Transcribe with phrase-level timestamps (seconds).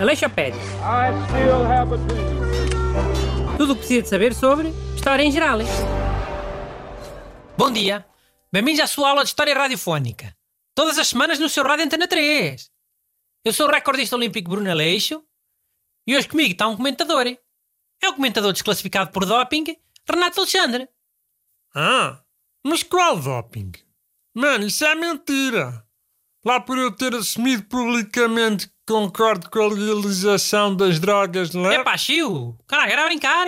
[0.00, 0.58] Aleixopédia.
[3.58, 5.58] Tudo o que precisa de saber sobre História em geral.
[7.58, 8.06] Bom dia.
[8.50, 10.34] Bem-vindos à sua aula de História Radiofónica.
[10.74, 12.70] Todas as semanas no seu Rádio Antena 3.
[13.44, 15.22] Eu sou o recordista olímpico Bruno Aleixo
[16.06, 17.26] e hoje comigo está um comentador.
[17.26, 19.76] É o comentador desclassificado por doping,
[20.08, 20.88] Renato Alexandre.
[21.74, 22.22] Ah,
[22.64, 23.72] mas qual doping?
[24.34, 25.83] Mano, isso é mentira.
[26.44, 31.76] Lá por eu ter assumido publicamente que concordo com a legalização das drogas, não é?
[31.76, 32.58] É pá, Chiu!
[32.66, 33.46] Caralho, era brincar!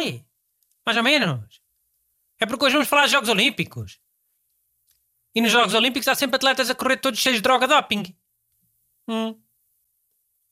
[0.85, 1.61] Mais ou menos.
[2.41, 3.99] É porque hoje vamos falar de Jogos Olímpicos.
[5.35, 8.17] E nos Jogos Olímpicos há sempre atletas a correr todos cheios de droga doping.
[9.07, 9.39] Hum.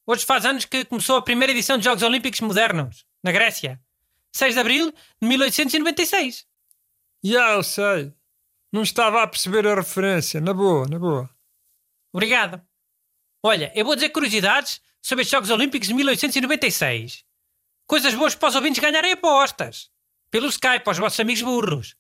[0.07, 3.81] Hoje faz anos que começou a primeira edição de Jogos Olímpicos Modernos, na Grécia.
[4.33, 6.47] 6 de Abril de 1896.
[7.23, 8.13] Já, yeah, eu sei.
[8.71, 10.41] Não estava a perceber a referência.
[10.41, 11.34] Na boa, na boa.
[12.15, 12.63] Obrigado.
[13.43, 17.25] Olha, eu vou dizer curiosidades sobre os Jogos Olímpicos de 1896.
[17.89, 19.91] Coisas boas para os ouvintes ganharem apostas.
[20.31, 21.97] Pelo Skype, aos vossos amigos burros.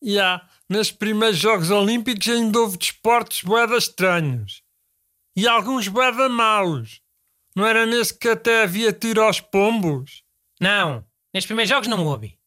[0.00, 4.62] Já, yeah, nos primeiros Jogos Olímpicos ainda houve desportos boedas estranhos.
[5.34, 7.02] E alguns boeda maus.
[7.56, 10.22] Não era nesse que até havia tiro aos pombos?
[10.60, 11.04] Não,
[11.34, 12.38] nestes primeiros jogos não houve.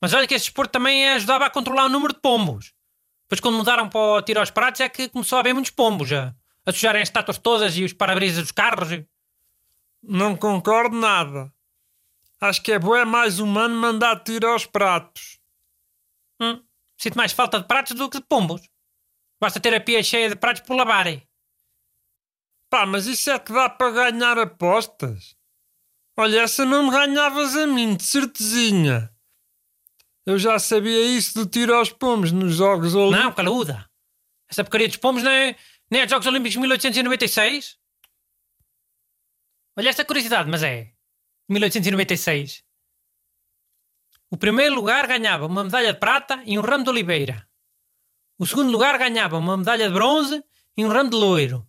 [0.00, 2.75] Mas olha que esse desporto também ajudava a controlar o número de pombos.
[3.28, 6.12] Depois, quando mudaram para o tiro aos pratos, é que começou a haver muitos pombos
[6.12, 8.88] a, a sujarem as estátuas todas e os para-brisas dos carros.
[10.02, 11.52] Não concordo nada.
[12.40, 15.40] Acho que é bué mais humano mandar tiro aos pratos.
[16.40, 16.62] Hum,
[16.96, 18.62] sinto mais falta de pratos do que de pombos.
[19.40, 21.26] Basta ter a pia cheia de pratos por lavarem.
[22.70, 25.36] Pá, mas isso é que dá para ganhar apostas.
[26.16, 29.10] Olha, essa não me ganhavas a mim, de certezinha.
[30.26, 33.24] Eu já sabia isso do tiro aos pomos nos Jogos Olímpicos.
[33.24, 33.88] Não, caluda.
[34.48, 35.56] Essa porcaria dos pomos não é,
[35.88, 37.78] nem é Jogos Olímpicos de 1896?
[39.78, 40.92] Olha esta curiosidade, mas é.
[41.48, 42.64] 1896.
[44.28, 47.48] O primeiro lugar ganhava uma medalha de prata e um ramo de oliveira.
[48.36, 50.44] O segundo lugar ganhava uma medalha de bronze
[50.76, 51.68] e um ramo de loiro.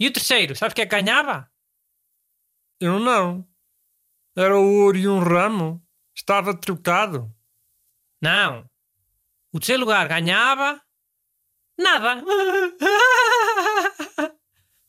[0.00, 1.48] E o terceiro, sabes o que é que ganhava?
[2.80, 3.48] Eu não.
[4.36, 5.80] Era o ouro e um ramo.
[6.18, 7.32] Estava trocado.
[8.20, 8.68] Não.
[9.52, 10.82] O terceiro lugar ganhava.
[11.78, 12.24] Nada.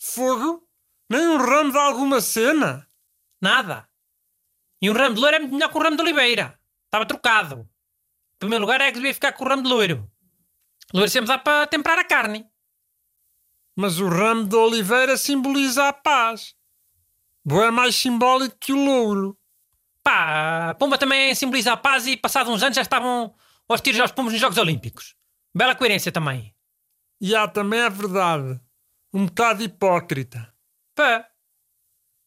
[0.01, 0.67] Fogo?
[1.07, 2.87] Nem um ramo de alguma cena?
[3.39, 3.87] Nada.
[4.81, 6.59] E um ramo de loiro é muito melhor que um ramo de oliveira.
[6.85, 7.61] Estava trocado.
[7.61, 10.11] Em primeiro lugar é que devia ficar com o ramo de loiro.
[10.91, 12.49] Loiro sempre dá para temperar a carne.
[13.77, 16.55] Mas o ramo de oliveira simboliza a paz.
[17.47, 19.38] É mais simbólico que o louro.
[20.03, 23.33] Pá, a pomba também simboliza a paz e passados uns anos já estavam
[23.67, 25.15] aos tiros aos pombos nos Jogos Olímpicos.
[25.53, 26.55] Bela coerência também.
[27.21, 28.59] E há também é verdade.
[29.13, 30.53] Um bocado hipócrita.
[30.95, 31.27] Pá.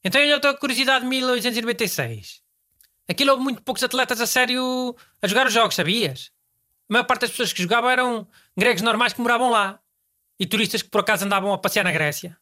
[0.05, 2.43] Então olha outra curiosidade de 1896.
[3.09, 6.33] Aquilo houve muito poucos atletas a sério a jogar os jogos, sabias?
[6.89, 9.81] A maior parte das pessoas que jogavam eram gregos normais que moravam lá.
[10.39, 12.37] E turistas que por acaso andavam a passear na Grécia.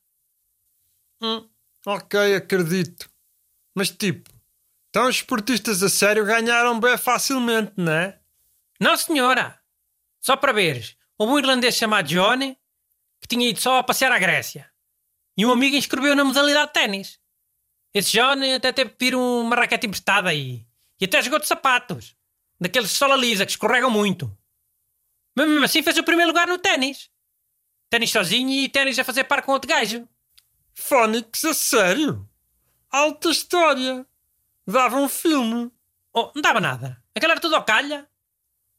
[1.23, 1.49] Hum,
[1.87, 3.11] ok, acredito.
[3.75, 4.31] Mas tipo,
[4.91, 8.19] então os esportistas a sério ganharam bem facilmente, não é?
[8.81, 9.59] Não, senhora.
[10.21, 12.59] Só para veres, houve um irlandês chamado Johnny
[13.21, 14.71] que tinha ido só a passear à Grécia.
[15.37, 17.21] E um amigo inscreveu na modalidade de ténis.
[17.95, 20.67] Esse Johnny até teve que pedir uma raquete emprestada aí.
[21.01, 22.17] E até jogou de sapatos.
[22.61, 24.37] Daqueles de sola lisa que escorregam muito.
[25.37, 27.11] Mas mesmo assim fez o primeiro lugar no ténis.
[27.89, 30.09] Ténis sozinho e ténis a fazer par com outro gajo.
[30.75, 32.29] Fónix, a sério?
[32.91, 34.07] Alta história.
[34.67, 35.71] Dava um filme.
[36.15, 37.03] Oh, não dava nada.
[37.15, 38.09] Aquela era tudo ao calha.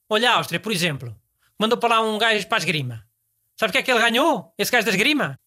[0.09, 1.15] Olha a Áustria, por exemplo.
[1.59, 3.07] Mandou para lá um gajo para a esgrima.
[3.59, 4.53] Sabe o que é que ele ganhou?
[4.57, 5.39] Esse gajo da esgrima?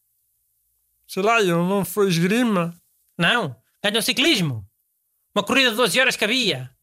[1.08, 2.74] Sei lá, ele não foi esgrima.
[3.18, 4.68] Não, ganhou ciclismo.
[5.34, 6.74] Uma corrida de 12 horas que havia.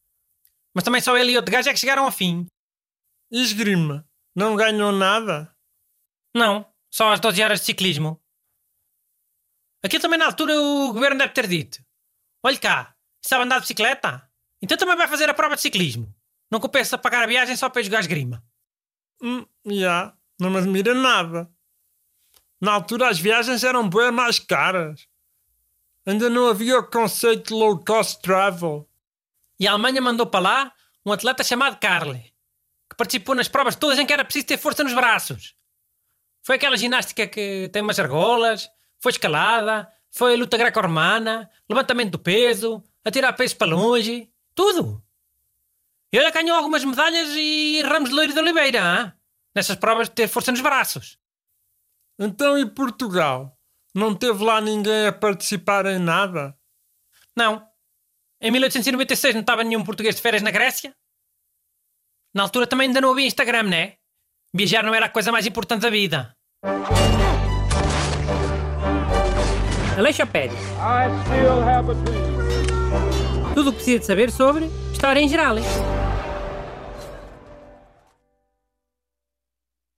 [0.74, 2.46] Mas também só ele e outro gajo é que chegaram ao fim.
[3.32, 4.08] E esgrima?
[4.36, 5.56] Não ganhou nada?
[6.36, 8.22] Não, só as 12 horas de ciclismo.
[9.84, 11.84] Aquilo também na altura o governo deve ter dito.
[12.44, 12.91] Olhe cá,
[13.22, 14.28] Sabe andar de bicicleta?
[14.62, 16.14] Então também vai fazer a prova de ciclismo.
[16.50, 18.44] Não compensa pagar a viagem só para jogar esgrima.
[19.22, 19.72] Hum, já.
[19.74, 21.50] Yeah, não me admira nada.
[22.60, 25.08] Na altura as viagens eram bem mais caras.
[26.06, 28.90] Ainda não havia o conceito de low cost travel.
[29.60, 30.74] E a Alemanha mandou para lá
[31.06, 32.34] um atleta chamado Carle,
[32.90, 35.56] que participou nas provas todas em que era preciso ter força nos braços.
[36.44, 38.68] Foi aquela ginástica que tem umas argolas,
[39.00, 45.04] foi escalada, foi luta greco-romana, levantamento do peso, atirar peso para longe, tudo.
[46.12, 49.14] Ele ganhou algumas medalhas e ramos de loiro de oliveira, hein?
[49.56, 51.18] nessas provas de ter força nos braços.
[52.20, 53.58] Então e Portugal?
[53.94, 56.58] Não teve lá ninguém a participar em nada?
[57.36, 57.66] Não.
[58.42, 60.96] Em 1896 não estava nenhum português de férias na Grécia?
[62.34, 63.98] Na altura também ainda não havia Instagram, né?
[64.54, 66.36] Viajar não era a coisa mais importante da vida.
[69.98, 70.60] Aleixo Pérez.
[73.54, 75.56] Tudo o que precisa de saber sobre História em Geral.